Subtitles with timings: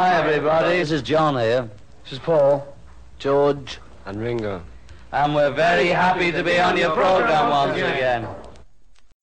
[0.00, 0.78] Hi, everybody.
[0.78, 1.68] This is John here.
[2.04, 2.66] This is Paul,
[3.18, 4.62] George, And Ringo.
[5.12, 8.26] and we're very happy to be on your program once again.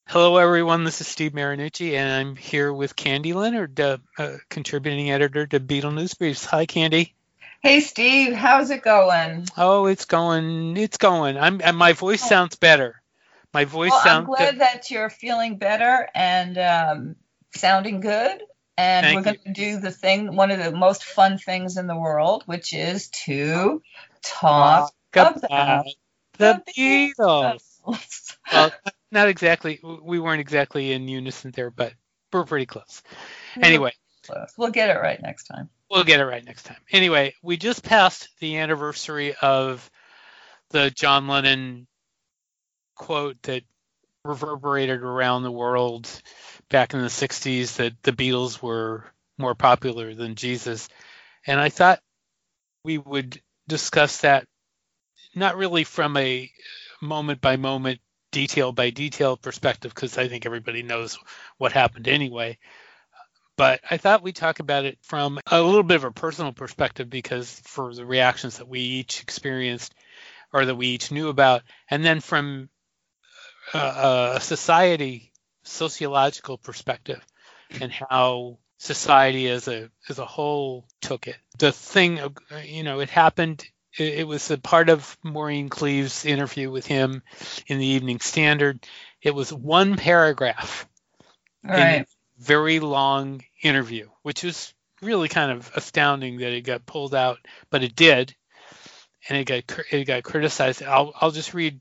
[0.06, 0.84] Hello, everyone.
[0.84, 5.60] This is Steve Marinucci, and I'm here with Candy Leonard, uh, uh, contributing editor to
[5.60, 6.46] Beatle News Briefs.
[6.46, 7.16] Hi, Candy.
[7.64, 9.48] Hey Steve, how's it going?
[9.58, 10.78] Oh, it's going.
[10.78, 11.40] It's going.
[11.40, 11.60] I'm.
[11.64, 13.02] And my voice sounds better.
[13.52, 14.28] My voice Well, I'm sounds.
[14.28, 17.16] glad that you're feeling better and um,
[17.56, 18.44] sounding good.
[18.78, 21.88] And Thank we're going to do the thing, one of the most fun things in
[21.88, 23.82] the world, which is to
[24.22, 25.86] talk about about
[26.38, 26.62] the.
[26.78, 27.64] Beatles.
[28.54, 28.72] Well,
[29.12, 29.80] not exactly.
[30.04, 31.94] We weren't exactly in unison there, but
[32.32, 33.02] we're pretty close.
[33.60, 33.94] Anyway,
[34.58, 35.70] we'll get it right next time.
[35.90, 36.78] We'll get it right next time.
[36.92, 39.90] Anyway, we just passed the anniversary of
[40.70, 41.88] the John Lennon
[42.96, 43.64] quote that
[44.28, 46.10] reverberated around the world
[46.70, 49.06] back in the 60s that the Beatles were
[49.38, 50.90] more popular than Jesus.
[51.46, 52.00] And I thought
[52.84, 54.46] we would discuss that
[55.36, 56.52] not really from a
[57.02, 58.00] moment by moment,
[58.32, 61.18] detail by detail perspective, because I think everybody knows
[61.58, 62.58] what happened anyway
[63.58, 67.10] but I thought we'd talk about it from a little bit of a personal perspective
[67.10, 69.94] because for the reactions that we each experienced
[70.54, 72.70] or that we each knew about, and then from
[73.74, 75.32] a, a society
[75.64, 77.26] sociological perspective
[77.82, 81.38] and how society as a as a whole took it.
[81.60, 82.30] The thing, uh,
[82.64, 83.66] you know, it happened.
[83.98, 87.24] It, it was a part of Maureen Cleave's interview with him
[87.68, 88.86] in the Evening Standard.
[89.22, 90.88] It was one paragraph
[91.64, 92.08] All right.
[92.40, 97.84] very long interview, which was really kind of astounding that it got pulled out, but
[97.84, 98.36] it did,
[99.28, 100.84] and it got it got criticized.
[100.84, 101.80] I'll I'll just read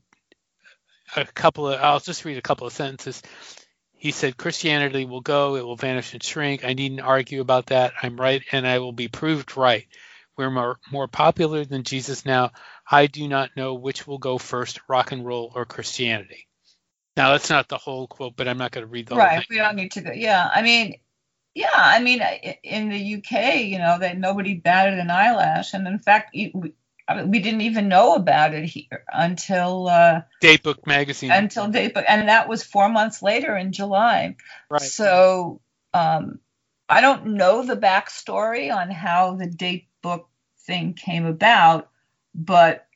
[1.15, 3.21] a couple of I'll just read a couple of sentences.
[3.93, 6.63] He said, "Christianity will go; it will vanish and shrink.
[6.63, 7.93] I needn't argue about that.
[8.01, 9.87] I'm right, and I will be proved right.
[10.37, 12.51] We're more more popular than Jesus now.
[12.89, 16.47] I do not know which will go first, rock and roll or Christianity."
[17.17, 19.45] Now that's not the whole quote, but I'm not going to read the whole Right.
[19.49, 20.11] We don't need to go.
[20.11, 20.47] Yeah.
[20.53, 20.99] I mean,
[21.55, 21.71] yeah.
[21.73, 22.21] I mean,
[22.63, 26.73] in the UK, you know, that nobody batted an eyelash, and in fact, we,
[27.07, 31.31] I mean, we didn't even know about it here until uh, Datebook magazine.
[31.31, 34.35] until date, but and that was four months later in July.
[34.69, 34.81] right.
[34.81, 35.61] So
[35.93, 36.39] um,
[36.89, 40.27] I don't know the backstory on how the date book
[40.65, 41.89] thing came about,
[42.35, 42.87] but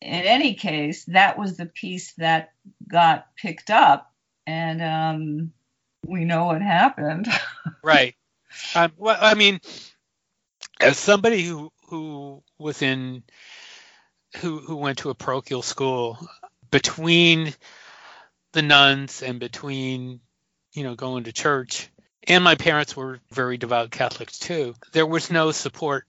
[0.00, 2.52] in any case, that was the piece that
[2.86, 4.12] got picked up,
[4.46, 5.52] and um,
[6.06, 7.28] we know what happened.
[7.84, 8.14] right.
[8.74, 9.60] Um, well, I mean,
[10.80, 13.22] as somebody who who was in
[14.38, 16.18] who who went to a parochial school
[16.70, 17.54] between
[18.52, 20.20] the nuns and between
[20.72, 21.88] you know going to church.
[22.26, 24.74] And my parents were very devout catholics too.
[24.92, 26.04] There was no support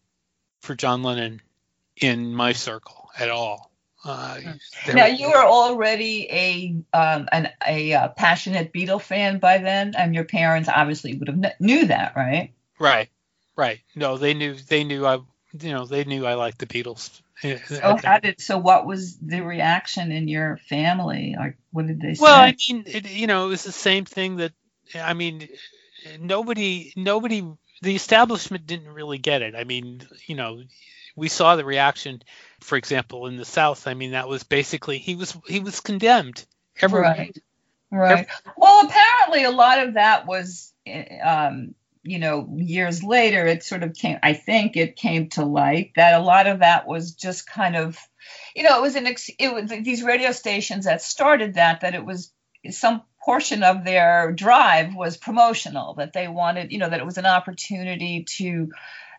[0.62, 1.42] for john lennon
[1.96, 3.72] in my circle at all.
[4.04, 4.40] Uh,
[4.94, 10.16] now you were already a um, an, a uh, passionate Beatle fan by then, and
[10.16, 12.54] your parents obviously would have kn- knew that, right?
[12.80, 13.10] right
[13.58, 13.80] right.
[13.96, 15.16] No they knew they knew i
[15.60, 18.58] you know they knew i liked the beatles So how did so?
[18.58, 21.36] What was the reaction in your family?
[21.38, 22.24] Like, what did they say?
[22.24, 24.52] Well, I mean, it, you know, it was the same thing that
[24.96, 25.48] I mean,
[26.20, 27.48] nobody, nobody,
[27.82, 29.56] the establishment didn't really get it.
[29.56, 30.62] I mean, you know,
[31.16, 32.22] we saw the reaction,
[32.60, 33.88] for example, in the South.
[33.88, 36.46] I mean, that was basically he was he was condemned.
[36.82, 37.38] Every Right.
[37.92, 38.28] Right.
[38.56, 40.74] Well, apparently a lot of that was,
[41.24, 41.74] um,
[42.10, 46.20] you know, years later, it sort of came, I think it came to light that
[46.20, 47.98] a lot of that was just kind of,
[48.56, 51.94] you know, it was an, ex- it was these radio stations that started that, that
[51.94, 52.34] it was
[52.72, 57.20] some portion of their drive was promotional, that they wanted, you know, that it was
[57.20, 58.70] an opportunity to,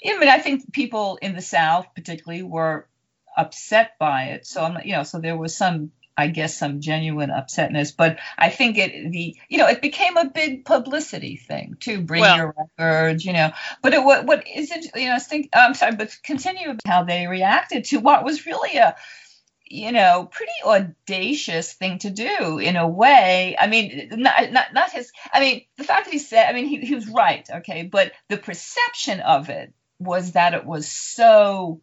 [0.04, 2.88] I mean, I think people in the South particularly were
[3.36, 4.46] upset by it.
[4.46, 8.50] So I'm, you know, so there was some I guess some genuine upsetness, but I
[8.50, 12.54] think it the you know it became a big publicity thing to bring Well- your
[12.78, 13.52] records, you know.
[13.82, 14.86] But it what what is it?
[14.94, 18.76] You know, I think I'm sorry, but continue how they reacted to what was really
[18.76, 18.96] a
[19.64, 23.56] you know pretty audacious thing to do in a way.
[23.58, 25.10] I mean, not not not his.
[25.32, 28.12] I mean, the fact that he said, I mean, he he was right, okay, but
[28.28, 31.80] the perception of it was that it was so.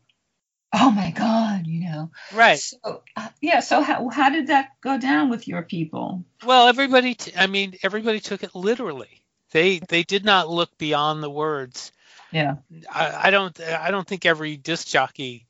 [0.73, 2.11] Oh my God, you know.
[2.33, 2.59] right.
[2.59, 6.25] So uh, yeah, so how how did that go down with your people?
[6.45, 9.21] Well, everybody, t- I mean, everybody took it literally.
[9.51, 11.91] They they did not look beyond the words.
[12.31, 12.55] Yeah.
[12.93, 15.45] I, I don't I don't think every disc jockey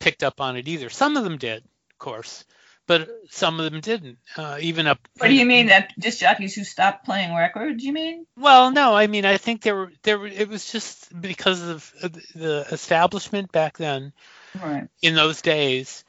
[0.00, 0.88] picked up on it either.
[0.88, 2.44] Some of them did, of course,
[2.86, 4.18] but some of them didn't.
[4.36, 4.98] Uh, even up.
[5.18, 7.84] What do you mean that disc jockeys who stopped playing records?
[7.84, 8.26] You mean?
[8.36, 8.94] Well, no.
[8.94, 10.18] I mean, I think there were there.
[10.18, 11.92] Were, it was just because of
[12.34, 14.12] the establishment back then.
[14.60, 14.88] Right.
[15.00, 16.04] In those days,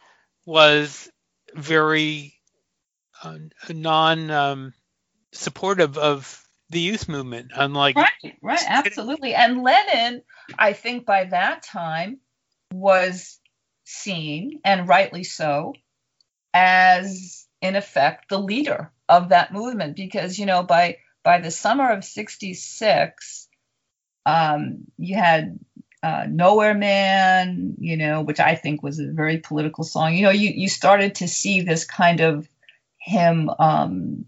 [0.45, 1.09] was
[1.53, 2.33] very
[3.23, 3.37] uh,
[3.69, 4.73] non um,
[5.31, 9.35] supportive of the youth movement, unlike right, right, absolutely.
[9.35, 10.23] And Lennon,
[10.57, 12.19] I think by that time
[12.73, 13.39] was
[13.85, 15.73] seen, and rightly so,
[16.53, 19.95] as in effect the leader of that movement.
[19.95, 23.47] Because you know by by the summer of 66
[24.25, 25.59] um, you had
[26.01, 30.13] uh, nowhere man you know which i think was a very political song.
[30.13, 32.47] You know you, you started to see this kind of
[32.97, 34.25] him um,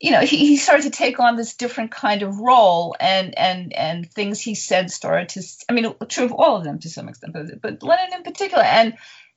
[0.00, 3.72] you know he, he started to take on this different kind of role and and
[3.72, 7.08] and things he said started to i mean true of all of them to some
[7.08, 8.62] extent but, but lennon in particular.
[8.62, 8.94] And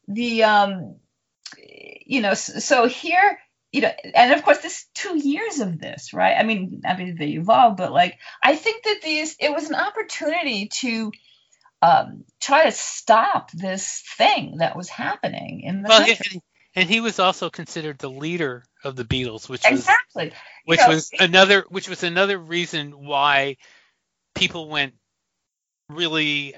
[0.08, 0.96] the um
[2.06, 3.40] you know, so here,
[3.72, 6.36] you know, and of course, this two years of this, right?
[6.38, 9.76] I mean, I mean, they evolved, but like, I think that these, it was an
[9.76, 11.12] opportunity to
[11.82, 16.42] um, try to stop this thing that was happening in the well, country.
[16.76, 20.28] And he was also considered the leader of the Beatles, which exactly.
[20.28, 20.34] was
[20.66, 23.58] which you know, was another which was another reason why
[24.36, 24.94] people went
[25.90, 26.56] really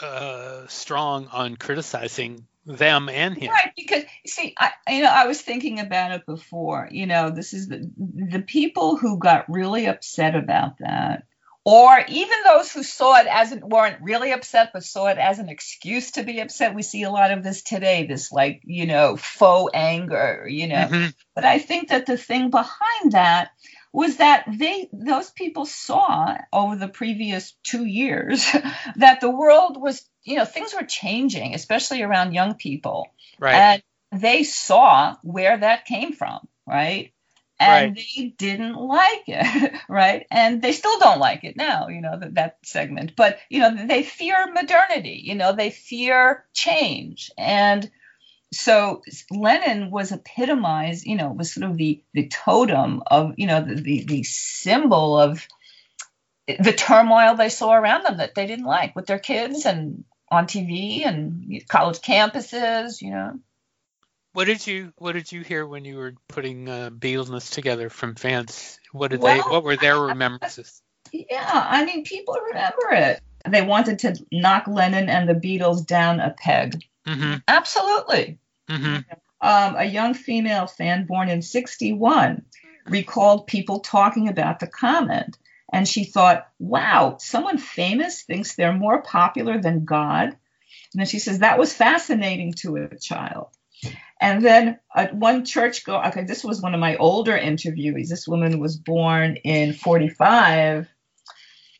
[0.00, 3.50] uh, strong on criticizing them and him.
[3.50, 6.88] Right, because see, I you know I was thinking about it before.
[6.90, 11.24] You know, this is the the people who got really upset about that,
[11.64, 15.38] or even those who saw it as it weren't really upset but saw it as
[15.38, 16.74] an excuse to be upset.
[16.74, 18.06] We see a lot of this today.
[18.06, 20.46] This like you know faux anger.
[20.48, 21.10] You know, mm-hmm.
[21.34, 23.50] but I think that the thing behind that
[23.92, 28.44] was that they those people saw over the previous two years
[28.96, 33.08] that the world was you know things were changing especially around young people.
[33.38, 33.54] Right.
[33.54, 33.82] And
[34.20, 37.12] they saw where that came from right?
[37.60, 38.06] And right.
[38.16, 40.26] they didn't like it right?
[40.30, 43.14] And they still don't like it now you know that, that segment.
[43.14, 47.30] But you know they fear modernity you know they fear change.
[47.36, 47.90] And
[48.52, 53.62] so Lennon was epitomized, you know, was sort of the the totem of, you know,
[53.62, 55.46] the, the, the symbol of
[56.46, 60.46] the turmoil they saw around them that they didn't like with their kids and on
[60.46, 63.38] TV and college campuses, you know.
[64.34, 68.14] What did you What did you hear when you were putting uh, Beatles together from
[68.14, 68.78] fans?
[68.92, 70.82] What did well, they What were their remembrances?
[71.12, 73.20] Yeah, I mean, people remember it.
[73.48, 76.82] They wanted to knock Lennon and the Beatles down a peg.
[77.06, 77.38] Mm-hmm.
[77.48, 78.38] Absolutely.
[78.72, 78.96] Mm-hmm.
[79.40, 82.44] Um, a young female fan born in 61
[82.86, 85.36] recalled people talking about the comment.
[85.72, 90.28] And she thought, wow, someone famous thinks they're more popular than God.
[90.28, 93.48] And then she says, that was fascinating to a child.
[94.20, 98.08] And then uh, one church go, okay, this was one of my older interviewees.
[98.08, 100.88] This woman was born in 45.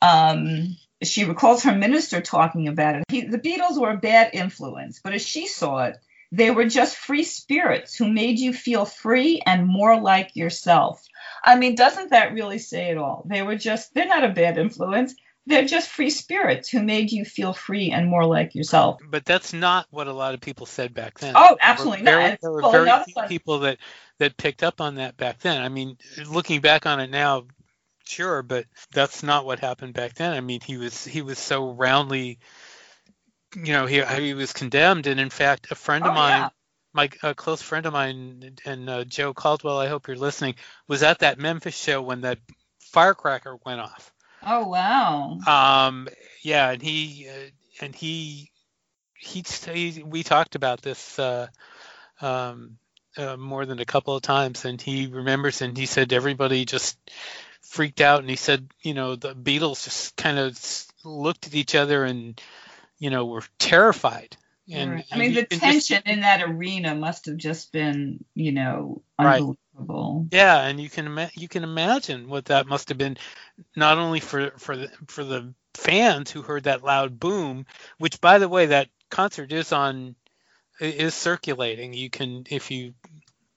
[0.00, 3.04] Um, she recalls her minister talking about it.
[3.08, 5.98] He, the Beatles were a bad influence, but as she saw it,
[6.32, 11.06] they were just free spirits who made you feel free and more like yourself.
[11.44, 13.24] I mean, doesn't that really say it all?
[13.26, 15.14] They were just, they're not a bad influence.
[15.44, 19.00] They're just free spirits who made you feel free and more like yourself.
[19.10, 21.34] But that's not what a lot of people said back then.
[21.36, 22.40] Oh, absolutely there were not.
[22.40, 23.78] There were very few people that,
[24.18, 25.60] that picked up on that back then.
[25.60, 25.98] I mean,
[26.30, 27.44] looking back on it now,
[28.04, 30.32] sure, but that's not what happened back then.
[30.32, 32.38] I mean, he was he was so roundly
[33.56, 36.48] you know, he he was condemned, and in fact, a friend of oh, mine, yeah.
[36.92, 40.54] my a close friend of mine, and uh, Joe Caldwell, I hope you're listening,
[40.88, 42.38] was at that Memphis show when that
[42.80, 44.12] firecracker went off.
[44.44, 45.38] Oh wow.
[45.46, 46.08] Um,
[46.42, 48.50] yeah, and he uh, and he,
[49.14, 51.48] he he we talked about this uh,
[52.20, 52.78] um,
[53.16, 56.98] uh, more than a couple of times, and he remembers, and he said everybody just
[57.60, 60.58] freaked out, and he said, you know, the Beatles just kind of
[61.04, 62.40] looked at each other and
[63.02, 64.36] you know, were terrified.
[64.72, 65.04] And, right.
[65.10, 70.28] I mean, the tension just, in that arena must have just been, you know, unbelievable.
[70.30, 70.38] Right.
[70.38, 73.16] Yeah, and you can you can imagine what that must have been,
[73.74, 77.66] not only for for the for the fans who heard that loud boom,
[77.98, 80.14] which by the way, that concert is on
[80.78, 81.94] is circulating.
[81.94, 82.94] You can if you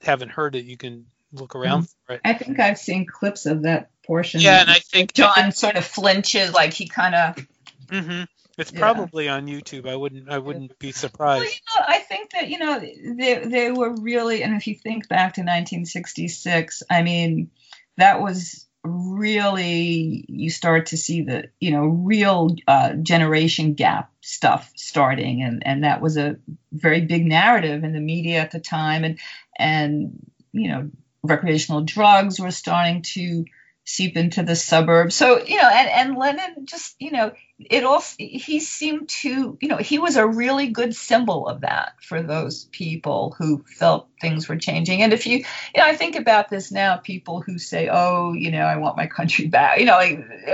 [0.01, 2.07] haven't heard it, you can look around mm-hmm.
[2.07, 2.21] for it.
[2.25, 4.41] I think I've seen clips of that portion.
[4.41, 7.47] Yeah, and I think John sort of flinches, like he kind of.
[7.87, 8.23] Mm-hmm.
[8.57, 8.79] It's yeah.
[8.79, 9.87] probably on YouTube.
[9.87, 10.29] I wouldn't.
[10.29, 11.41] I wouldn't be surprised.
[11.41, 14.75] Well, you know, I think that you know they they were really, and if you
[14.75, 17.51] think back to 1966, I mean,
[17.97, 24.71] that was really you start to see the you know real uh, generation gap stuff
[24.75, 26.37] starting, and and that was a
[26.71, 29.19] very big narrative in the media at the time, and
[29.57, 30.89] and you know
[31.23, 33.45] recreational drugs were starting to
[33.85, 35.15] seep into the suburbs.
[35.15, 39.67] So, you know, and, and Lennon just, you know, it all, he seemed to, you
[39.67, 44.49] know, he was a really good symbol of that for those people who felt things
[44.49, 45.03] were changing.
[45.03, 45.45] And if you, you
[45.77, 49.05] know, I think about this now, people who say, oh, you know, I want my
[49.05, 49.99] country back, you know,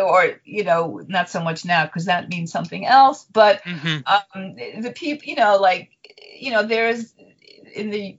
[0.03, 3.25] or, you know, not so much now because that means something else.
[3.31, 3.99] But mm-hmm.
[4.05, 5.89] um, the people, you know, like,
[6.37, 7.13] you know, there's,
[7.71, 8.17] in the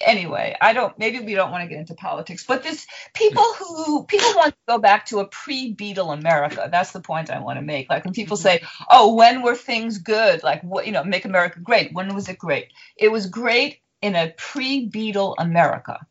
[0.00, 4.04] anyway i don't maybe we don't want to get into politics but this people who
[4.04, 7.62] people want to go back to a pre-beatle america that's the point i want to
[7.62, 7.88] make.
[7.88, 10.42] Like when people say oh when were things good?
[10.42, 12.72] Like what you know make america great when was it great?
[12.96, 16.06] It was great in a pre-beatle america.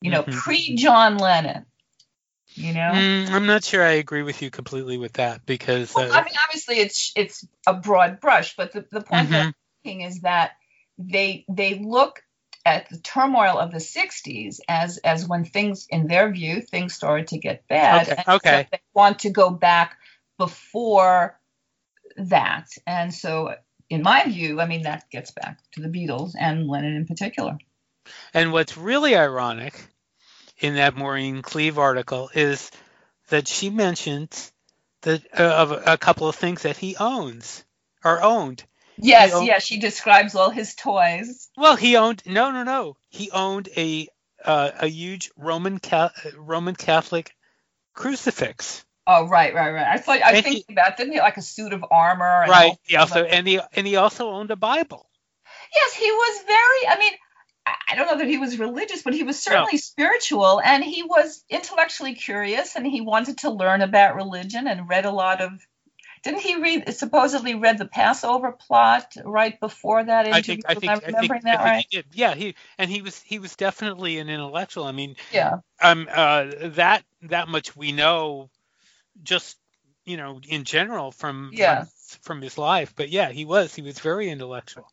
[0.00, 0.38] You know mm-hmm.
[0.38, 1.66] pre-john lennon
[2.54, 2.92] you know?
[2.92, 6.22] Mm, i'm not sure i agree with you completely with that because well, uh, i
[6.22, 9.32] mean obviously it's it's a broad brush but the, the point mm-hmm.
[9.32, 10.52] that i'm making is that
[11.10, 12.22] they they look
[12.64, 17.28] at the turmoil of the 60s as as when things in their view things started
[17.28, 18.08] to get bad.
[18.08, 18.62] Okay, okay.
[18.62, 19.96] So they want to go back
[20.38, 21.38] before
[22.16, 22.68] that.
[22.86, 23.54] And so
[23.92, 27.58] in my view i mean that gets back to the beatles and lennon in particular.
[28.32, 29.86] And what's really ironic
[30.58, 32.70] in that maureen cleave article is
[33.28, 34.52] that she mentions
[35.02, 37.64] that uh, of a couple of things that he owns
[38.04, 38.64] or owned
[39.02, 41.48] Yes, owned, yes, she describes all his toys.
[41.56, 42.96] Well, he owned no, no, no.
[43.08, 44.08] He owned a
[44.44, 47.34] uh, a huge Roman Ca- Roman Catholic
[47.94, 48.84] crucifix.
[49.06, 49.86] Oh, right, right, right.
[49.86, 52.44] I thought I think about didn't he like a suit of armor?
[52.48, 52.78] right.
[52.84, 55.08] He also like, and he and he also owned a Bible.
[55.74, 56.88] Yes, he was very.
[56.88, 57.12] I mean,
[57.66, 59.78] I don't know that he was religious, but he was certainly no.
[59.78, 65.06] spiritual, and he was intellectually curious, and he wanted to learn about religion, and read
[65.06, 65.52] a lot of
[66.22, 70.38] didn't he read supposedly read the Passover plot right before that interview?
[70.38, 71.86] I think I think I, remembering think, that I right?
[71.88, 72.06] He did.
[72.12, 74.84] Yeah, he and he was he was definitely an intellectual.
[74.84, 75.58] I mean, yeah.
[75.80, 78.50] Um, uh, that that much we know,
[79.22, 79.58] just
[80.04, 81.84] you know, in general from yeah.
[81.84, 81.88] from,
[82.22, 82.94] from his life.
[82.94, 84.86] But yeah, he was he was very intellectual.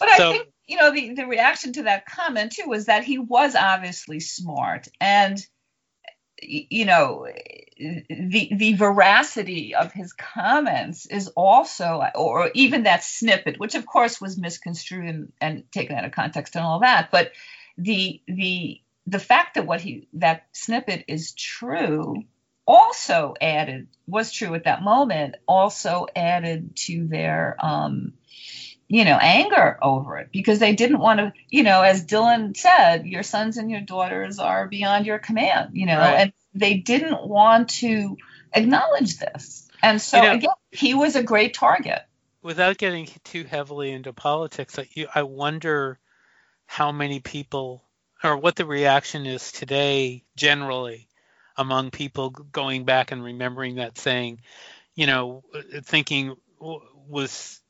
[0.00, 3.04] But so, I think you know the the reaction to that comment too was that
[3.04, 5.44] he was obviously smart and
[6.42, 7.26] you know
[7.78, 14.20] the the veracity of his comments is also or even that snippet which of course
[14.20, 17.32] was misconstrued and, and taken out of context and all that but
[17.78, 22.22] the the the fact that what he that snippet is true
[22.66, 28.12] also added was true at that moment also added to their um
[28.92, 33.06] you know anger over it because they didn't want to you know as dylan said
[33.06, 36.14] your sons and your daughters are beyond your command you know right.
[36.14, 38.16] and they didn't want to
[38.52, 39.68] acknowledge this.
[39.82, 42.02] And so you know, again, he was a great target.
[42.42, 44.78] Without getting too heavily into politics,
[45.14, 45.98] I wonder
[46.66, 47.84] how many people
[48.22, 51.08] or what the reaction is today generally
[51.56, 54.40] among people going back and remembering that saying,
[54.94, 57.60] you know, uh, thinking was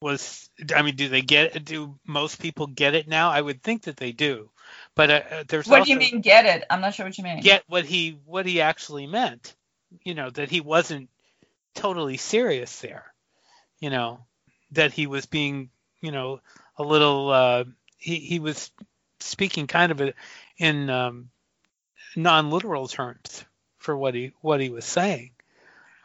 [0.00, 3.30] was I mean, do they get do most people get it now?
[3.30, 4.50] I would think that they do.
[4.94, 6.64] But uh, uh, there's what do you mean get it?
[6.70, 7.40] I'm not sure what you mean.
[7.40, 9.54] Get what he what he actually meant.
[10.04, 11.08] You know that he wasn't
[11.74, 13.12] totally serious there.
[13.80, 14.20] You know
[14.72, 16.40] that he was being you know
[16.76, 17.64] a little uh,
[17.96, 18.70] he he was
[19.20, 20.14] speaking kind of a,
[20.58, 21.30] in um,
[22.14, 23.44] non-literal terms
[23.78, 25.30] for what he what he was saying.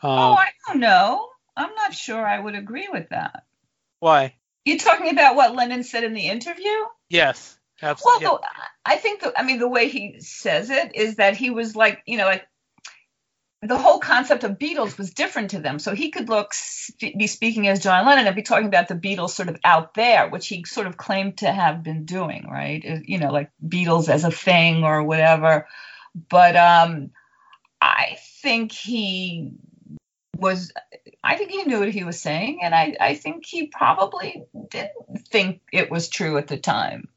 [0.02, 1.30] Um, oh, I don't know.
[1.56, 3.44] I'm not sure I would agree with that.
[4.04, 4.36] Why?
[4.66, 6.76] You talking about what Lennon said in the interview?
[7.08, 7.58] Yes.
[7.82, 8.26] Absolutely.
[8.26, 8.44] Well,
[8.84, 12.02] I think the, I mean the way he says it is that he was like,
[12.06, 12.46] you know, like
[13.62, 15.80] the whole concept of Beatles was different to them.
[15.80, 16.52] So he could look
[17.00, 20.28] be speaking as John Lennon and be talking about the Beatles sort of out there,
[20.30, 22.84] which he sort of claimed to have been doing, right?
[23.06, 25.66] You know, like Beatles as a thing or whatever.
[26.30, 27.12] But um,
[27.80, 29.54] I think he
[30.38, 30.74] was
[31.24, 35.28] I think he knew what he was saying, and I, I think he probably didn't
[35.30, 37.08] think it was true at the time.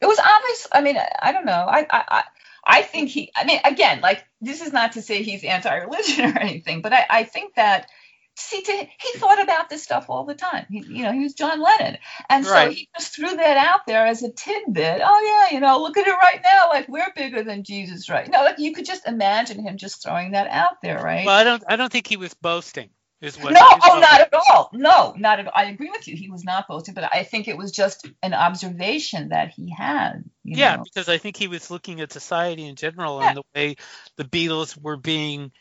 [0.00, 0.66] It was obvious.
[0.72, 1.52] I mean, I don't know.
[1.52, 2.24] I, I,
[2.64, 3.30] I think he.
[3.36, 7.06] I mean, again, like this is not to say he's anti-religion or anything, but I,
[7.08, 7.88] I think that
[8.36, 10.66] see, to, he thought about this stuff all the time.
[10.70, 14.06] He, you know, he was John Lennon, and so he just threw that out there
[14.06, 15.02] as a tidbit.
[15.04, 16.68] Oh yeah, you know, look at it right now.
[16.70, 18.28] Like we're bigger than Jesus, right?
[18.28, 21.26] No, like you could just imagine him just throwing that out there, right?
[21.26, 21.62] Well, I don't.
[21.68, 22.90] I don't think he was boasting.
[23.22, 24.68] Is what no, oh, not at all.
[24.72, 25.52] No, not at all.
[25.54, 26.16] I agree with you.
[26.16, 30.24] He was not boasting, but I think it was just an observation that he had.
[30.42, 30.82] yeah, know?
[30.82, 33.28] because I think he was looking at society in general yeah.
[33.28, 33.76] and the way
[34.16, 35.52] the Beatles were being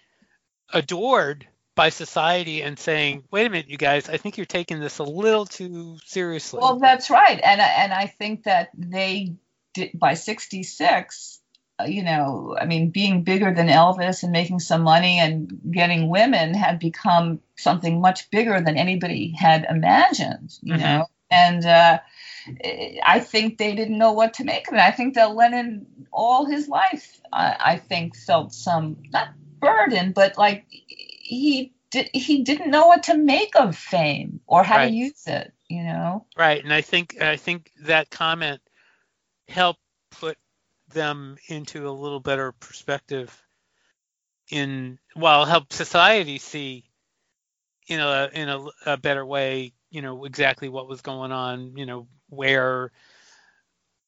[0.73, 4.97] adored by society and saying, "Wait a minute, you guys, I think you're taking this
[4.97, 9.35] a little too seriously." Well, that's right, and and I think that they
[9.75, 11.40] did by 66, uh,
[11.87, 16.53] you know, I mean, being bigger than Elvis and making some money and getting women
[16.53, 20.83] had become something much bigger than anybody had imagined, you mm-hmm.
[20.83, 21.05] know.
[21.29, 21.99] And uh,
[23.03, 24.79] I think they didn't know what to make of it.
[24.79, 30.37] I think that Lennon, all his life, I, I think, felt some not burden, but
[30.37, 34.87] like he did, he didn't know what to make of fame or how right.
[34.87, 35.53] to use it.
[35.69, 36.25] You know.
[36.37, 38.59] Right, and I think I think that comment
[39.47, 39.79] helped
[40.11, 40.37] put
[40.91, 43.35] them into a little better perspective
[44.49, 46.83] in well help society see
[47.87, 51.85] in a in a, a better way you know exactly what was going on you
[51.85, 52.91] know where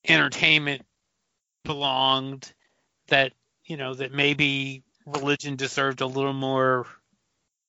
[0.07, 0.81] entertainment
[1.63, 2.51] belonged
[3.07, 3.31] that
[3.65, 6.85] you know that maybe religion deserved a little more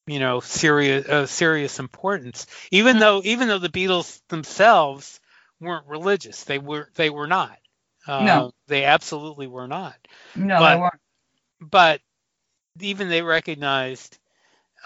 [0.07, 5.21] you know serious uh, serious importance even though even though the Beatles themselves
[5.61, 6.45] weren't religious.
[6.45, 7.59] They were they were not
[8.07, 9.97] uh, no they absolutely were not
[10.35, 11.01] no but, they weren't
[11.61, 12.01] but
[12.81, 14.19] even they recognized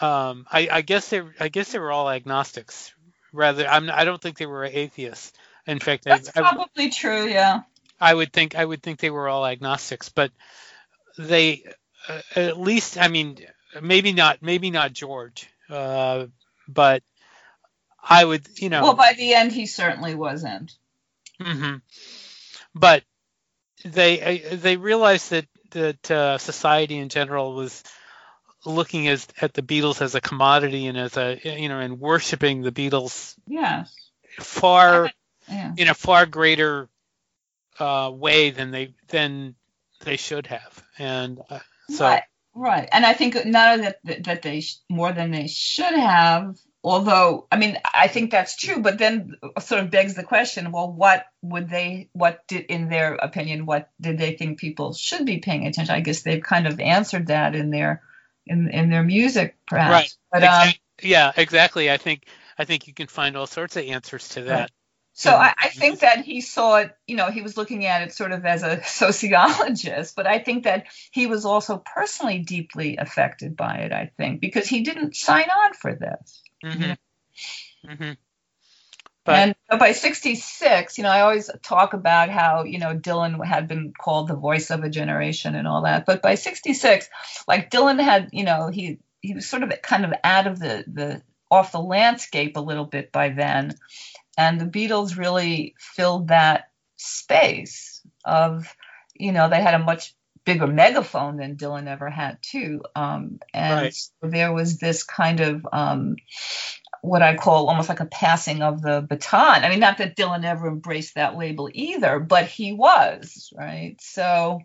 [0.00, 2.92] um, I, I guess they I guess they were all agnostics
[3.32, 5.32] rather I'm I don't think they were atheists
[5.68, 7.26] in fact, that's I, probably I, true.
[7.28, 7.60] Yeah.
[8.00, 10.32] I would think I would think they were all agnostics, but
[11.18, 11.64] they
[12.08, 13.38] uh, at least I mean
[13.80, 16.26] maybe not maybe not George, uh,
[16.66, 17.02] but
[18.02, 18.82] I would you know.
[18.82, 20.72] Well, by the end, he certainly wasn't.
[21.38, 21.76] hmm
[22.74, 23.02] But
[23.84, 27.82] they uh, they realized that that uh, society in general was
[28.64, 32.62] looking as at the Beatles as a commodity and as a you know and worshiping
[32.62, 33.34] the Beatles.
[33.46, 33.94] Yes.
[34.40, 35.10] Far
[35.48, 35.72] yeah.
[35.76, 36.88] in a far greater
[37.78, 39.54] uh, way than they than
[40.04, 41.58] they should have, and uh,
[41.90, 42.22] so right.
[42.54, 46.56] right, and I think not that that they more than they should have.
[46.84, 50.92] Although, I mean, I think that's true, but then sort of begs the question: Well,
[50.92, 52.08] what would they?
[52.12, 55.94] What did, in their opinion, what did they think people should be paying attention?
[55.94, 58.02] I guess they've kind of answered that in their
[58.46, 59.90] in in their music, perhaps.
[60.32, 60.40] Right.
[60.40, 61.90] But, um, yeah, exactly.
[61.90, 62.26] I think
[62.58, 64.60] I think you can find all sorts of answers to that.
[64.60, 64.70] Right.
[65.18, 68.12] So I, I, think that he saw it, you know, he was looking at it
[68.12, 73.56] sort of as a sociologist, but I think that he was also personally deeply affected
[73.56, 76.40] by it, I think, because he didn't sign on for this.
[76.64, 77.90] Mm-hmm.
[77.90, 78.12] Mm-hmm.
[79.24, 83.68] But, and by 66, you know, I always talk about how, you know, Dylan had
[83.68, 86.06] been called the voice of a generation and all that.
[86.06, 87.08] But by 66,
[87.46, 90.84] like Dylan had, you know, he he was sort of kind of out of the
[90.86, 93.74] the off the landscape a little bit by then
[94.38, 98.74] and the Beatles really filled that space of,
[99.14, 100.14] you know, they had a much
[100.48, 102.82] bigger megaphone than Dylan ever had too.
[102.96, 103.94] Um, and right.
[103.94, 106.16] so there was this kind of um,
[107.02, 109.62] what I call almost like a passing of the baton.
[109.62, 113.96] I mean, not that Dylan ever embraced that label either, but he was right.
[114.00, 114.60] So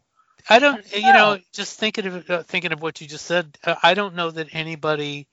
[0.50, 3.58] I don't, you know, just thinking of uh, thinking of what you just said.
[3.62, 5.28] Uh, I don't know that anybody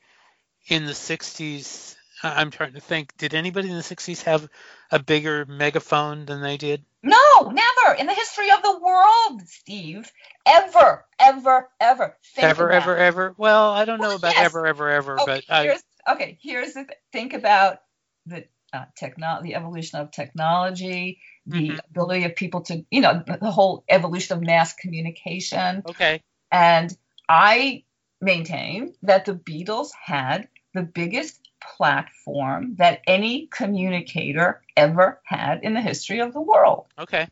[0.66, 3.16] in the '60s I'm trying to think.
[3.16, 4.48] Did anybody in the 60s have
[4.90, 6.84] a bigger megaphone than they did?
[7.02, 10.10] No, never in the history of the world, Steve.
[10.46, 12.16] Ever, ever, ever.
[12.34, 13.34] Think ever, ever, ever.
[13.38, 14.44] Well, I don't know well, about yes.
[14.44, 16.12] ever, ever, ever, okay, but here's, I...
[16.12, 16.38] okay.
[16.42, 17.80] Here's the think about
[18.26, 21.78] the uh, techno- the evolution of technology, the mm-hmm.
[21.90, 25.82] ability of people to, you know, the whole evolution of mass communication.
[25.88, 26.22] Okay.
[26.52, 26.94] And
[27.28, 27.84] I
[28.20, 35.80] maintain that the Beatles had the biggest platform that any communicator ever had in the
[35.80, 36.86] history of the world.
[36.98, 37.26] Okay.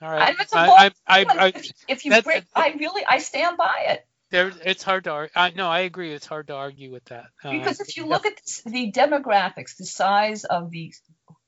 [0.00, 0.34] All right.
[0.52, 1.52] I, I, I,
[1.88, 4.06] if you that, break, I really, I stand by it.
[4.30, 5.32] There, it's hard to argue.
[5.36, 6.12] I, no, I agree.
[6.12, 7.26] It's hard to argue with that.
[7.44, 10.92] Uh, because if you look at the demographics, the size of the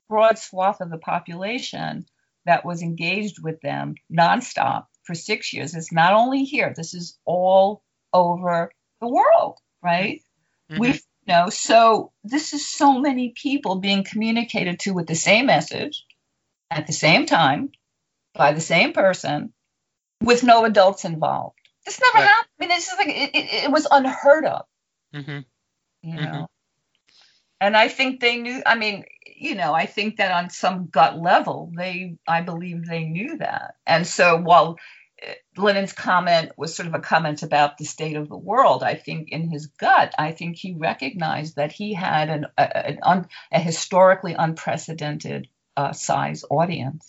[0.09, 2.07] broad swath of the population
[2.45, 6.73] that was engaged with them nonstop for six years, it's not only here.
[6.77, 8.71] This is all over
[9.01, 10.23] the world, right?
[10.71, 10.81] Mm-hmm.
[10.81, 16.05] We've know, so this is so many people being communicated to with the same message
[16.71, 17.71] at the same time
[18.35, 19.53] by the same person
[20.23, 21.59] with no adults involved.
[21.85, 22.29] This never right.
[22.29, 22.51] happened.
[22.61, 24.65] I mean, it's like it, it, it, was unheard of.
[25.15, 25.41] Mm-hmm.
[26.03, 26.45] You know, mm-hmm.
[27.61, 28.63] and I think they knew.
[28.65, 29.05] I mean,
[29.37, 33.75] you know, I think that on some gut level, they, I believe they knew that.
[33.87, 34.79] And so while
[35.57, 38.83] Lennon's comment was sort of a comment about the state of the world.
[38.83, 42.99] I think in his gut, I think he recognized that he had an, a, an
[43.03, 47.07] un, a historically unprecedented uh, size audience.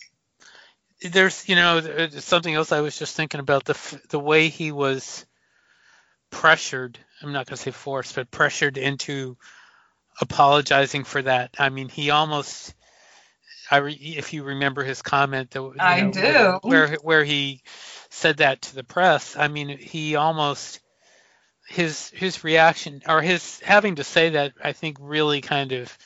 [1.02, 5.26] There's, you know, something else I was just thinking about the the way he was
[6.30, 6.98] pressured.
[7.22, 9.36] I'm not going to say forced, but pressured into
[10.20, 11.56] apologizing for that.
[11.58, 12.74] I mean, he almost
[13.70, 17.62] I re, if you remember his comment that I know, do where where he
[18.16, 19.36] said that to the press.
[19.36, 20.80] I mean, he almost
[21.68, 25.96] his his reaction or his having to say that I think really kind of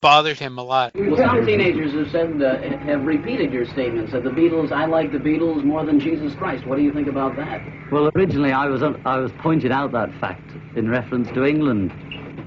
[0.00, 0.92] bothered him a lot.
[0.94, 4.70] Well some teenagers have said uh, have repeated your statements that the Beatles.
[4.70, 6.66] I like the Beatles more than Jesus Christ.
[6.66, 7.62] What do you think about that?
[7.90, 11.92] Well, originally I was I was pointed out that fact in reference to England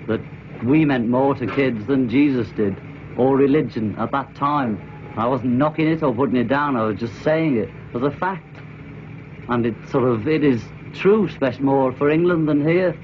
[0.08, 0.22] that
[0.64, 2.80] we meant more to kids than Jesus did
[3.18, 4.80] or religion at that time.
[5.18, 6.76] I wasn't knocking it or putting it down.
[6.76, 8.64] I was just saying it as a fact,
[9.50, 13.00] and it sort of it is true, especially more for England than here.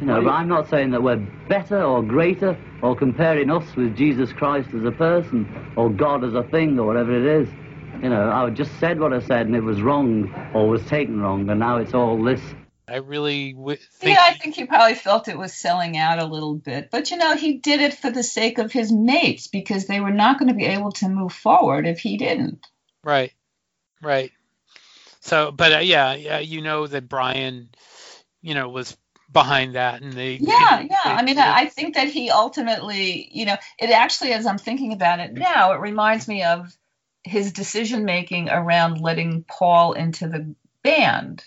[0.00, 3.96] You know, but I'm not saying that we're better or greater or comparing us with
[3.96, 7.54] Jesus Christ as a person or God as a thing or whatever it is.
[8.02, 11.20] You know, I just said what I said and it was wrong or was taken
[11.20, 12.42] wrong, and now it's all this.
[12.88, 14.16] I really w- think.
[14.16, 16.90] Yeah, I think he probably felt it was selling out a little bit.
[16.92, 20.12] But you know, he did it for the sake of his mates because they were
[20.12, 22.66] not going to be able to move forward if he didn't.
[23.04, 23.32] Right,
[24.02, 24.32] right.
[25.20, 27.68] So, but uh, yeah, yeah, you know that Brian,
[28.40, 28.96] you know, was
[29.30, 30.34] behind that, and they.
[30.34, 30.96] Yeah, they, yeah.
[31.04, 34.58] they- I mean, they- I think that he ultimately, you know, it actually, as I'm
[34.58, 36.74] thinking about it now, it reminds me of
[37.24, 41.44] his decision making around letting Paul into the band,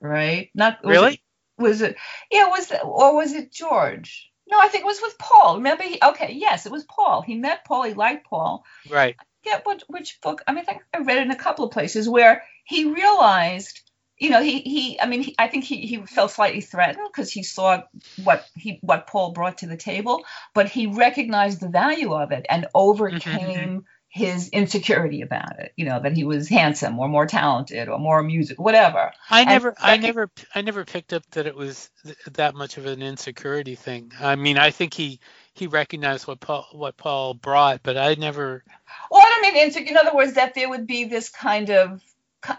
[0.00, 0.50] right?
[0.54, 1.12] Not was really.
[1.14, 1.20] It,
[1.56, 1.96] was it?
[2.30, 4.30] Yeah, was it, or was it George?
[4.46, 5.56] No, I think it was with Paul.
[5.56, 5.84] Remember?
[5.84, 7.22] He, okay, yes, it was Paul.
[7.22, 7.84] He met Paul.
[7.84, 8.64] He liked Paul.
[8.90, 9.16] Right.
[9.44, 10.42] Get what which book?
[10.46, 13.80] I mean, I think I read it in a couple of places where he realized,
[14.18, 15.00] you know, he he.
[15.00, 17.82] I mean, he, I think he he felt slightly threatened because he saw
[18.22, 22.46] what he what Paul brought to the table, but he recognized the value of it
[22.48, 23.78] and overcame mm-hmm.
[24.08, 25.72] his insecurity about it.
[25.76, 29.12] You know, that he was handsome or more talented or more music, whatever.
[29.28, 32.78] I And never, I never, I never picked up that it was th- that much
[32.78, 34.12] of an insecurity thing.
[34.18, 35.20] I mean, I think he
[35.54, 38.64] he recognized what Paul what Paul brought, but I never.
[39.10, 39.90] Well, I don't mean insecure.
[39.90, 42.02] In other words, that there would be this kind of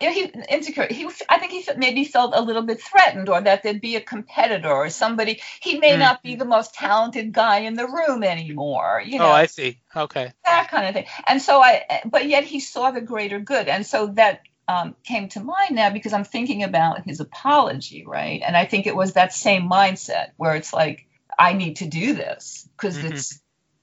[0.01, 0.87] you know, he insecure.
[0.89, 4.01] He, I think he maybe felt a little bit threatened, or that there'd be a
[4.01, 5.41] competitor or somebody.
[5.61, 5.99] He may Mm.
[5.99, 9.03] not be the most talented guy in the room anymore.
[9.05, 9.79] You know, Oh, I see.
[9.95, 10.33] Okay.
[10.45, 11.05] that kind of thing.
[11.27, 15.29] And so I, but yet he saw the greater good, and so that um, came
[15.29, 18.41] to mind now because I'm thinking about his apology, right?
[18.45, 21.05] And I think it was that same mindset where it's like,
[21.37, 23.11] I need to do this because Mhm.
[23.11, 23.41] it's,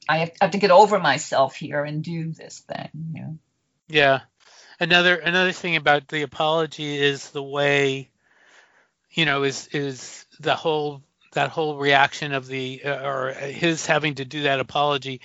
[0.08, 2.90] I have, I have to get over myself here and do this thing.
[3.14, 3.38] You know?
[3.88, 4.20] Yeah.
[4.80, 8.10] Another another thing about the apology is the way,
[9.10, 11.02] you know, is is the whole
[11.34, 15.20] that whole reaction of the uh, or his having to do that apology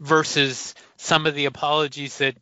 [0.00, 2.36] versus some of the apologies that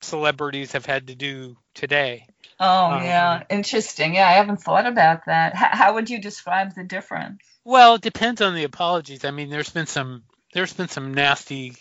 [0.00, 2.26] celebrities have had to do today.
[2.60, 4.14] Oh Um, yeah, interesting.
[4.14, 5.54] Yeah, I haven't thought about that.
[5.54, 7.42] H- how would you describe the difference?
[7.64, 9.24] Well, it depends on the apologies.
[9.24, 11.74] I mean, there's been some there's been some nasty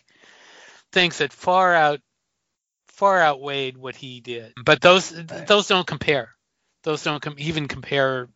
[0.91, 2.00] things that far out
[2.88, 4.54] far outweighed what he did.
[4.63, 6.30] But those those don't compare.
[6.84, 8.30] Those don't com- even compare.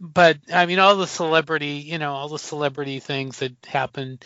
[0.00, 4.18] But I mean, all the celebrity, you know, all the celebrity things that happen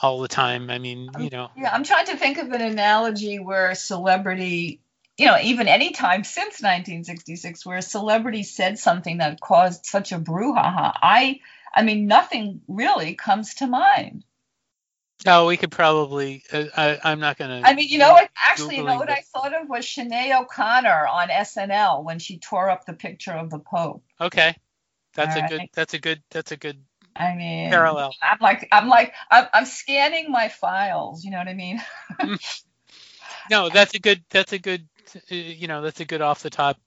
[0.00, 0.70] all the time.
[0.70, 4.80] I mean, you know, Yeah, I'm trying to think of an analogy where a celebrity,
[5.18, 10.12] you know, even any time since 1966, where a celebrity said something that caused such
[10.12, 10.92] a brouhaha.
[11.00, 11.40] I,
[11.74, 14.24] I mean, nothing really comes to mind.
[15.26, 16.42] oh, we could probably.
[16.52, 17.62] Uh, I, I'm not gonna.
[17.64, 18.28] I mean, you know what?
[18.36, 22.70] Actually, you know what I thought of was Sinead O'Connor on SNL when she tore
[22.70, 24.02] up the picture of the Pope.
[24.20, 24.54] Okay,
[25.14, 25.58] that's a All good.
[25.60, 25.70] right.
[25.74, 26.22] That's a good.
[26.30, 26.82] That's a good
[27.14, 28.14] I mean, parallel.
[28.22, 31.24] I'm like, I'm like, I'm, I'm scanning my files.
[31.24, 31.82] You know what I mean?
[33.50, 34.24] No, that's a good.
[34.30, 34.88] That's a good.
[35.14, 36.78] uh, You know, that's a good off the top.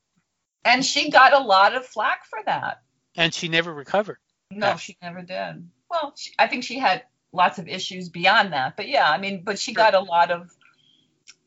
[0.63, 2.81] And she got a lot of flack for that.
[3.15, 4.17] And she never recovered.
[4.51, 5.69] No, she never did.
[5.89, 8.75] Well, she, I think she had lots of issues beyond that.
[8.77, 9.83] But yeah, I mean, but she Sure.
[9.83, 10.51] got a lot of,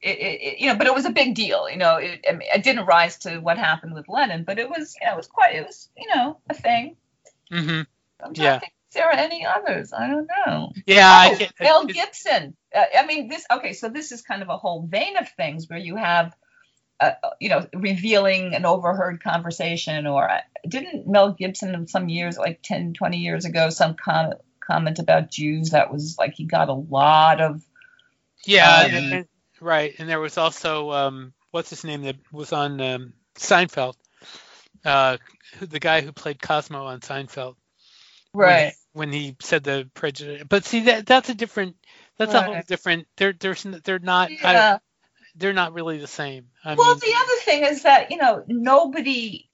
[0.03, 1.69] it, it, you know, but it was a big deal.
[1.71, 4.69] You know, it, I mean, it didn't rise to what happened with Lennon, but it
[4.69, 6.97] was, you know, it was quite, it was, you know, a thing.
[7.53, 7.83] Mm-hmm.
[8.25, 8.55] I'm trying Yeah.
[8.55, 9.93] to think if there are any others.
[9.93, 10.73] I don't know.
[10.87, 11.65] Yeah, I Oh.
[11.65, 12.57] Mel Gibson.
[12.75, 13.45] Uh, I mean, this.
[13.51, 16.35] Okay, so this is kind of a whole vein of things where you have,
[17.01, 22.37] uh, you know, revealing an overheard conversation, or uh, didn't Mel Gibson in some years,
[22.39, 26.69] like 10, 20 years ago, some com- comment about Jews that was like he got
[26.69, 27.63] a lot of.
[28.45, 29.29] Yeah, Um, and,
[29.61, 29.95] right.
[29.99, 33.95] And there was also um, what's his name that was on um, Seinfeld,
[34.85, 35.17] uh,
[35.61, 37.57] the guy who played Cosmo on Seinfeld.
[38.33, 38.47] when-
[38.93, 41.77] When, he said the prejudice, but see that that's a different.
[42.17, 43.07] That's a whole different.
[43.17, 44.31] They're they're they're not.
[44.43, 44.79] I, Yeah.
[45.39, 46.49] They're not really the same.
[46.65, 49.49] I well, mean, the other thing is that you know nobody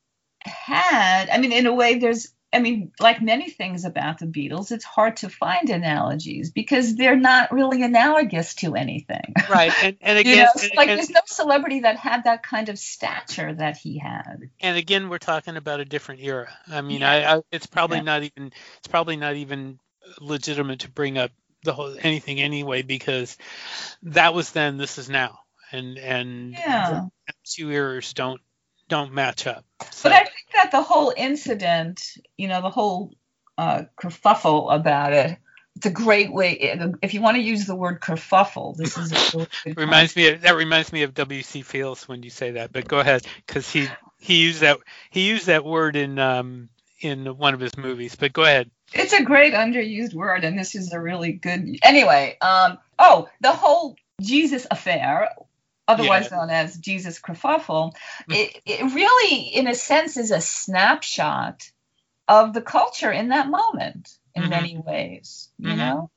[0.45, 1.29] had.
[1.31, 4.85] I mean, in a way, there's I mean, like many things about the Beatles, it's
[4.85, 9.35] hard to find analogies because they're not really analogous to anything.
[9.51, 12.45] Right, and, and You again, know, and, like and- there's no celebrity that had that
[12.45, 14.51] kind of stature that he had.
[14.61, 16.49] and again, we're talking about a different era.
[16.71, 18.05] I mean, I, I it's probably Yeah.
[18.05, 19.81] not even it's probably not even
[20.21, 21.33] legitimate to bring up
[21.65, 23.37] the whole anything anyway because
[24.03, 25.41] that was then, this is now,
[25.75, 27.05] and and Yeah.
[27.27, 28.41] the two eras don't
[28.89, 29.65] don't match up.
[29.91, 33.15] So, But I think that the whole incident, you know, the whole
[33.57, 35.39] uh, kerfuffle about it,
[35.77, 36.53] it's a great way.
[37.03, 40.29] If you want to use the word kerfuffle, this is a really good reminds me
[40.29, 41.63] of, that reminds me of W.C.
[41.63, 42.73] Fields when you say that.
[42.73, 44.79] But go ahead, because he he used that
[45.11, 46.69] he used that word in um
[47.01, 48.15] in one of his movies.
[48.15, 48.71] But go ahead.
[48.93, 51.79] It's a great underused word, and this is a really good.
[51.83, 55.31] Anyway, um, oh, the whole Jesus affair,
[55.89, 56.31] otherwise Yeah.
[56.31, 57.95] known as Jesus kerfuffle,
[58.29, 58.39] Mm.
[58.39, 61.63] it, it really, in a sense, is a snapshot
[62.29, 64.51] of the culture in that moment in Mhm.
[64.51, 65.51] many ways.
[65.59, 65.79] You Mhm.
[65.79, 66.11] know,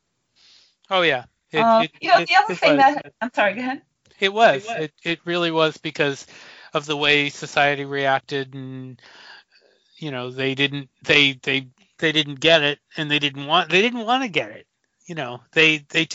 [0.89, 1.25] Oh yeah.
[1.51, 2.77] It, Uh, it- you know, the other thing was.
[2.77, 3.81] that I'm sorry, go ahead.
[4.19, 4.63] It was.
[4.63, 4.77] It was.
[4.77, 6.27] It, it really was because
[6.73, 9.01] of the way society reacted, and
[9.97, 13.81] you know they didn't they they they didn't get it, and they didn't want they
[13.81, 14.67] didn't want to get it.
[15.07, 16.07] You know they they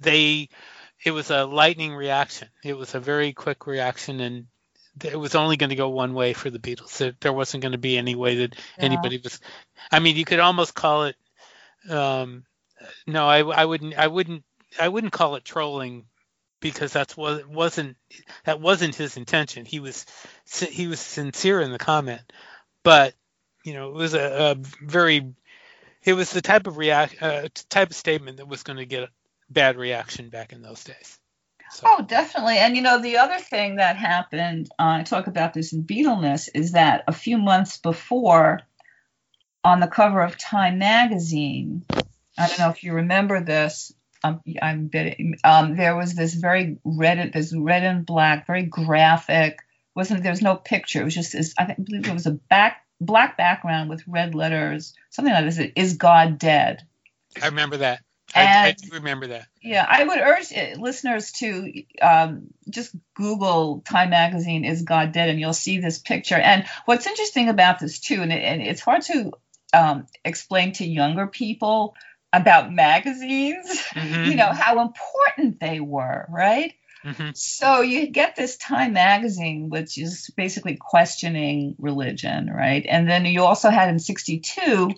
[0.00, 0.48] they
[1.04, 2.48] it was a lightning reaction.
[2.64, 4.46] It was a very quick reaction, and
[5.04, 7.14] it was only going to go one way for the Beatles.
[7.20, 8.84] There, wasn't going to be any way that Yeah.
[8.84, 9.40] anybody was.
[9.92, 11.16] I mean, you could almost call it.
[11.88, 12.44] Um,
[13.06, 13.96] no, I, I wouldn't.
[13.96, 14.44] I wouldn't.
[14.78, 16.04] I wouldn't call it trolling
[16.60, 17.96] because that's what wasn't
[18.44, 19.64] that wasn't his intention.
[19.64, 20.04] He was
[20.70, 22.32] he was sincere in the comment,
[22.82, 23.14] but
[23.64, 25.32] you know it was a, a very
[26.02, 29.08] it was the type of react uh, type of statement that was going to get
[29.50, 31.18] bad reaction back in those days.
[31.70, 32.58] So, Oh, definitely.
[32.58, 36.48] And you know, the other thing that happened, uh, I talk about this in Beatleness,
[36.54, 38.60] is that a few months before,
[39.64, 41.84] on the cover of Time magazine,
[42.38, 43.92] I don't know if you remember this.
[44.24, 49.58] Um, I'm betting, um, there was this very red, this red and black, very graphic.
[49.94, 51.02] wasn't There was no picture.
[51.02, 51.54] It was just this.
[51.58, 55.44] I think, I believe it was a back black background with red letters, something like
[55.44, 55.60] this.
[55.76, 56.84] Is God dead?
[57.40, 58.00] I remember that.
[58.34, 59.46] I, I do remember that.
[59.62, 65.30] Yeah, I would urge uh, listeners to um, just Google Time Magazine is God Dead,
[65.30, 66.36] and you'll see this picture.
[66.36, 69.32] And what's interesting about this too, and, it, and it's hard to
[69.72, 71.94] um, explain to younger people
[72.32, 73.66] about magazines.
[73.94, 76.74] Mhm, You know how important they were, right?
[77.04, 77.36] mhm.
[77.36, 82.84] So you get this Time magazine, which is basically questioning religion, right?
[82.86, 84.92] And then you also had in '62,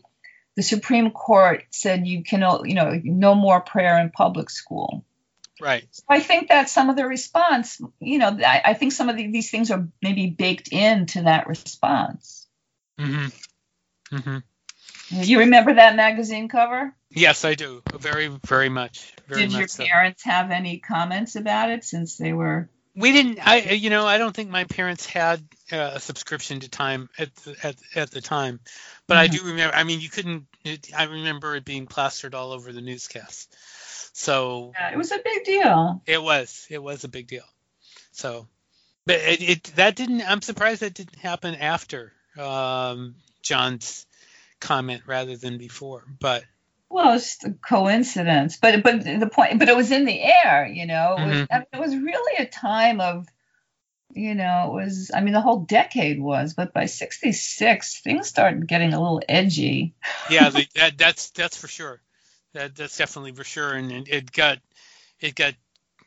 [0.61, 5.07] the Supreme Court said you can, you know, no more prayer in public school.
[5.59, 5.89] Right.
[5.91, 9.17] So I think that some of the response, you know, I, I think some of
[9.17, 12.47] the, these things are maybe baked into that response.
[12.99, 14.17] Mm-hmm.
[14.17, 15.23] Mm-hmm.
[15.23, 16.95] You remember that magazine cover?
[17.09, 17.83] Yes, I do.
[17.99, 19.15] Very, very much.
[19.29, 19.87] Very Did much your so.
[19.87, 22.69] parents have any comments about it since they were?
[22.97, 23.39] We didn't.
[23.47, 27.35] I, you know, I don't think my parents had uh, a subscription to Time at
[27.37, 28.61] the, at at the time,
[29.07, 29.33] but I Mhm.
[29.33, 29.77] do remember.
[29.77, 30.47] I mean, you couldn't.
[30.65, 33.55] It, I remember it being plastered all over the newscast.
[34.17, 36.03] So Yeah, it was a big deal.
[36.07, 36.67] it was.
[36.69, 37.45] It was a big deal.
[38.13, 38.47] So,
[39.07, 40.23] but it, it that didn't.
[40.23, 44.07] I'm surprised that didn't happen after um, John's
[44.59, 46.05] comment rather than before.
[46.19, 46.45] But
[46.91, 50.67] Well, it's just a coincidence, but but the point, but it was in the air,
[50.67, 51.17] you know.
[51.19, 51.47] It was, Mhm.
[51.51, 53.27] I mean, it was really a time of,
[54.13, 55.11] you know, it was.
[55.15, 59.95] I mean, the whole decade was, but by '66, things started getting a little edgy.
[60.31, 62.01] yeah, that, that's that's for sure.
[62.55, 64.59] That that's definitely for sure, and it, it got
[65.21, 65.55] it got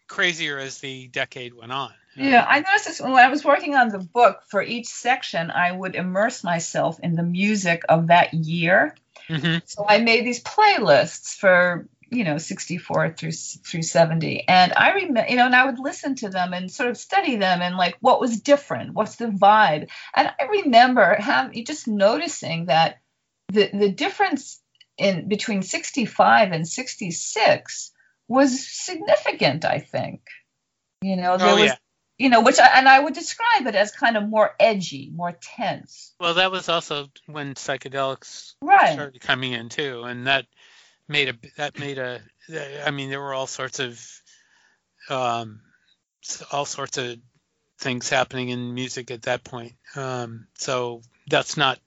[0.08, 1.94] crazier as the decade went on.
[2.16, 4.42] Yeah, I noticed this when I was working on the book.
[4.50, 8.96] For each section, I would immerse myself in the music of that year.
[9.28, 14.92] Hmm So I made these playlists for you know 64 through through 70 and i
[14.92, 17.76] remember you know and i would listen to them and sort of study them and
[17.76, 18.94] like what was different?
[18.94, 19.90] What's the vibe?
[20.16, 23.00] And i remember having just noticing that
[23.52, 24.62] the the difference
[24.98, 27.92] in between 65 and 66
[28.28, 30.22] was significant i think.
[31.02, 31.76] You know there Oh was yeah.
[32.24, 35.34] You know which I, and i would describe it as kind of more edgy more
[35.34, 40.46] tense Well, that was also when psychedelics right started coming in too, and that
[41.08, 42.22] made a that made a.
[42.86, 44.02] I mean, there were all sorts of
[45.10, 45.60] um,
[46.52, 47.18] all sorts of
[47.78, 49.74] things happening in music at that point.
[49.96, 51.80] Um, so that's not.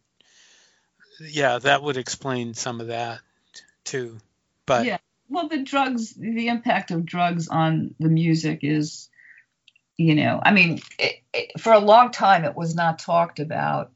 [1.18, 3.20] Yeah, that would explain some of that
[3.85, 4.18] too.
[4.66, 9.09] But yeah well the drugs the impact of drugs on the music is
[9.97, 13.93] you know i mean it, it, for a long time it was not talked about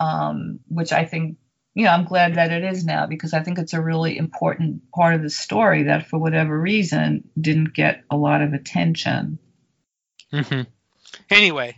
[0.00, 1.36] um, which i think
[1.74, 4.90] you know, I'm glad that it is now because I think it's a really important
[4.92, 9.38] part of the story that, for whatever reason, didn't get a lot of attention.
[10.30, 10.62] hmm
[11.30, 11.76] Anyway,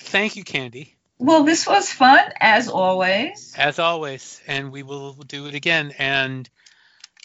[0.00, 3.54] thank you, Candy, Well, this was fun as always.
[3.56, 5.92] as always, and we will do it again.
[5.98, 6.48] And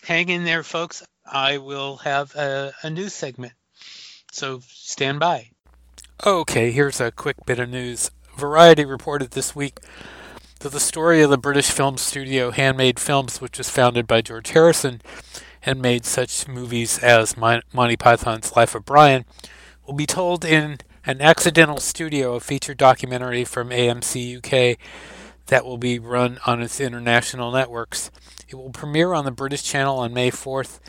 [0.04, 1.04] hang in there, folks.
[1.26, 3.54] I will have a, a news segment,
[4.38, 5.50] so stand by.
[6.23, 8.12] Okay, here's a quick bit of news.
[8.38, 9.80] Variety reported this week
[10.60, 14.50] that the story of the British film studio Handmade Films, which was founded by George
[14.52, 15.02] Harrison
[15.63, 19.26] and made such movies as Monty Python's Life of Brian,
[19.88, 24.78] will be told in an accidental studio, a feature documentary from AMC UK
[25.47, 28.12] that will be run on its international networks.
[28.47, 30.80] It will premiere on the British channel on May 4th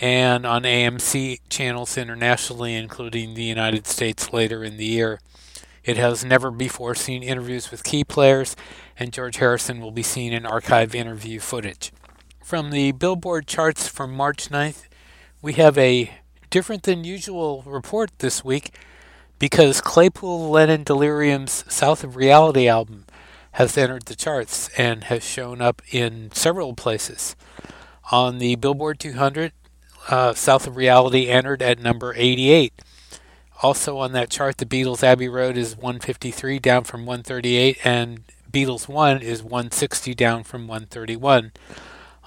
[0.00, 5.20] and on AMC channels internationally, including the United States later in the year.
[5.84, 8.56] It has never before seen interviews with key players,
[8.98, 11.92] and George Harrison will be seen in archive interview footage.
[12.42, 14.84] From the Billboard charts from March 9th,
[15.40, 16.12] we have a
[16.50, 18.74] different than usual report this week
[19.38, 23.04] because Claypool Lennon Delirium's South of Reality album
[23.52, 27.36] has entered the charts and has shown up in several places.
[28.10, 29.52] On the Billboard 200,
[30.08, 32.72] uh, South of Reality entered at number 88.
[33.62, 38.88] Also on that chart, the Beatles' Abbey Road is 153, down from 138, and Beatles
[38.88, 41.52] 1 is 160, down from 131.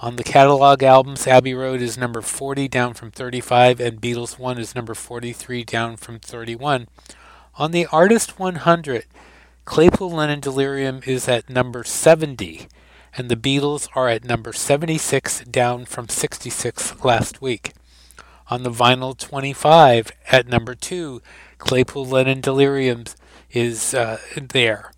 [0.02, 4.58] On the catalog albums, Abbey Road is number 40, down from 35, and Beatles 1
[4.58, 6.88] is number 43, down from 31.
[7.56, 9.04] On the Artist 100,
[9.64, 12.66] Claypool Lennon Delirium is at number 70,
[13.16, 17.72] and the Beatles are at number 76, down from 66 last week.
[18.48, 21.22] On the Vinyl 25, at number 2,
[21.58, 23.04] Claypool Lennon Delirium
[23.52, 24.92] is uh, there.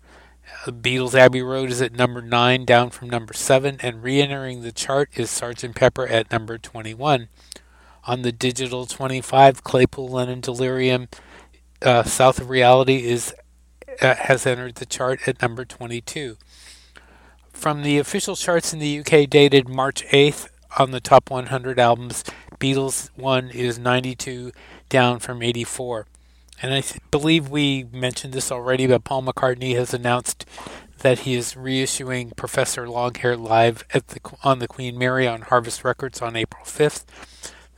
[0.65, 4.71] Beatles' Abbey Road is at number 9, down from number 7, and re entering the
[4.71, 5.75] chart is Sgt.
[5.75, 7.27] Pepper at number 21.
[8.05, 11.09] On the Digital 25, Claypool Lennon Delirium
[11.81, 13.33] uh, South of Reality is
[14.01, 16.37] uh, has entered the chart at number 22.
[17.63, 22.25] From the official charts in the UK dated March 8th on the top 100 albums,
[22.59, 24.51] Beatles 1 is 92,
[24.89, 26.05] down from 84.
[26.61, 30.45] And I th- believe we mentioned this already, but Paul McCartney has announced
[31.03, 35.85] that he is reissuing Professor Longhair live at the on the Queen Mary on Harvest
[35.85, 37.05] Records on April 5th.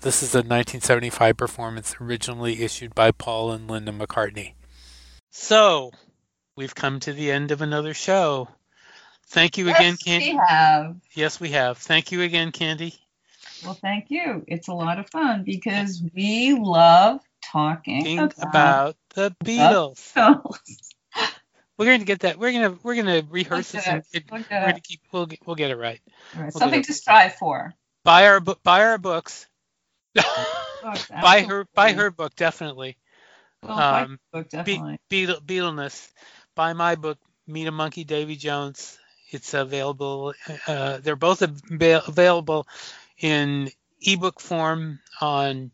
[0.02, 4.54] This is a 1975 performance originally issued by Paul and Linda McCartney.
[5.30, 5.92] So,
[6.58, 8.48] we've come to the end of another show.
[9.28, 10.32] Thank you again, yes, Candy.
[10.32, 10.96] we have.
[11.14, 11.78] Yes, we have.
[11.78, 12.96] Thank you again, Candy.
[13.64, 14.44] Well, thank you.
[14.48, 19.98] It's a lot of fun because we love talking about, about the Beatles.
[19.98, 20.94] films.
[21.78, 22.40] We're going to get that.
[22.40, 23.88] We're going to we're going to rehearse Look this.
[23.88, 24.32] And it.
[24.32, 24.76] Look we're going it.
[24.76, 25.02] to keep.
[25.12, 26.00] We'll get, we'll get it right.
[26.34, 27.74] Right, We'll Something to strive for.
[28.06, 28.64] Buy our book.
[28.64, 29.48] Buy our books.
[30.16, 31.66] Books, buy her.
[31.74, 32.96] Buy her book definitely.
[33.64, 35.00] Well, um, the book, Be- definitely.
[35.10, 36.12] Beatle, Beatleness.
[36.54, 38.98] Buy my book, Meet a Monkey, Davy Jones.
[39.30, 40.34] It's available.
[40.68, 42.68] Uh, they're both avail- available
[43.20, 45.72] in ebook form on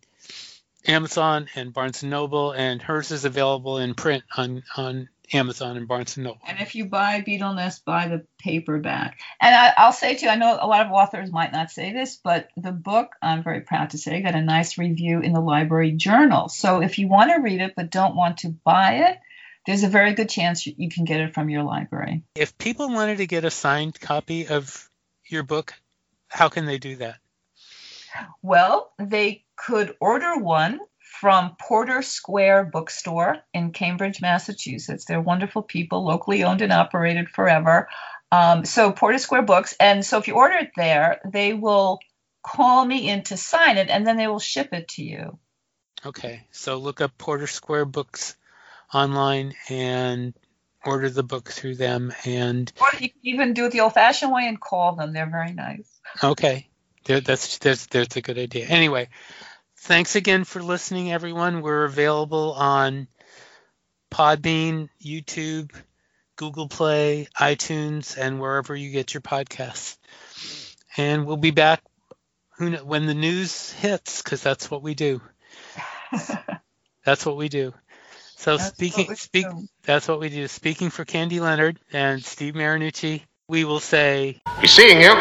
[0.88, 5.88] Amazon and Barnes and Noble, and hers is available in print on on Amazon and
[5.88, 6.42] Barnes and Noble.
[6.48, 9.20] And if you buy Beatleness, buy the paperback.
[9.40, 11.94] And I, I'll say to you, I know a lot of authors might not say
[11.94, 15.40] this, but the book, I'm very proud to say, got a nice review in the
[15.40, 16.50] library journal.
[16.50, 19.18] So if you want to read it but don't want to buy it,
[19.65, 22.24] there's a very good chance you can get it from your library.
[22.36, 24.89] If people wanted to get a signed copy of
[25.28, 25.74] your book,
[26.28, 27.17] how can they do that?
[28.41, 30.80] Well, they could order one
[31.19, 35.06] from Porter Square Bookstore in Cambridge, Massachusetts.
[35.06, 37.89] They're wonderful people, locally owned and operated forever.
[38.32, 42.00] Um, so Porter Square Books, and so if you order it there, they will
[42.43, 45.38] call me in to sign it, and then they will ship it to you.
[46.06, 48.36] Okay, so look up Porter Square Books
[48.94, 50.34] online and
[50.86, 52.14] order the book through them.
[52.26, 55.14] And Or you can even do it the old-fashioned way and call them.
[55.14, 55.90] They're very nice.
[56.24, 56.68] okay,
[57.06, 58.66] there, that's that's that's a good idea.
[58.68, 59.10] Anyway,
[59.80, 61.62] thanks again for listening, everyone.
[61.62, 63.08] We're available on
[64.12, 65.72] Podbean, YouTube,
[66.36, 69.98] Google Play, iTunes, and wherever you get your podcasts.
[70.98, 71.82] And we'll be back
[72.58, 75.22] when the news hits, because that's what we do.
[77.06, 77.74] That's what we do.
[78.42, 79.46] So That's speaking, speak.
[79.48, 79.68] do.
[79.84, 80.48] That's what we do.
[80.48, 85.14] Speaking for Candy Leonard and Steve Marinucci, we will say Be seeing you.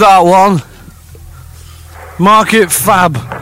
[0.00, 0.62] That one.
[2.18, 3.39] Market fab.